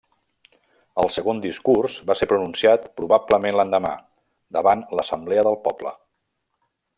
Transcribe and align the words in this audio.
El 1.01 1.09
segon 1.15 1.41
discurs 1.43 1.97
va 2.11 2.15
ser 2.21 2.27
pronunciat 2.31 2.87
probablement 3.01 3.59
l'endemà, 3.61 3.93
davant 4.59 4.83
l'assemblea 5.01 5.45
del 5.51 5.61
poble. 5.69 5.95